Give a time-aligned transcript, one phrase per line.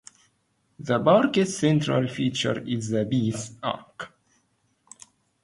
[0.79, 4.07] The park's central feature is the Peace Arch.